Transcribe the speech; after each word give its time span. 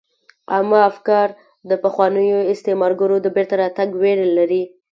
عامه 0.53 0.79
افکار 0.91 1.27
د 1.69 1.71
پخوانیو 1.83 2.39
استعمارګرو 2.53 3.17
د 3.21 3.27
بیرته 3.35 3.55
راتګ 3.61 3.89
ویره 4.01 4.27
لري 4.37 4.63